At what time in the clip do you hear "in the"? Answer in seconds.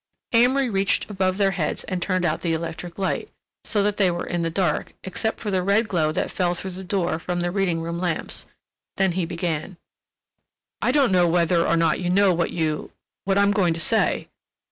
4.25-4.49